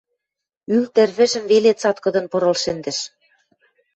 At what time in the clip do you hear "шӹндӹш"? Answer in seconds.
2.63-2.99